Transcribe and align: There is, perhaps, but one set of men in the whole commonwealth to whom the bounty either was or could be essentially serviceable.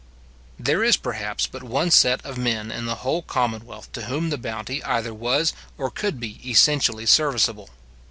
There 0.59 0.83
is, 0.83 0.97
perhaps, 0.97 1.45
but 1.45 1.61
one 1.61 1.91
set 1.91 2.25
of 2.25 2.35
men 2.35 2.71
in 2.71 2.87
the 2.87 2.95
whole 3.05 3.21
commonwealth 3.21 3.91
to 3.91 4.05
whom 4.05 4.31
the 4.31 4.37
bounty 4.39 4.83
either 4.83 5.13
was 5.13 5.53
or 5.77 5.91
could 5.91 6.19
be 6.19 6.39
essentially 6.43 7.05
serviceable. 7.05 7.69